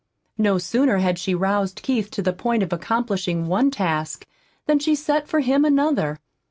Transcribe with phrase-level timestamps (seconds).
[0.39, 4.25] No sooner had she roused Keith to the point of accomplishing one task
[4.65, 6.17] than she set for him another.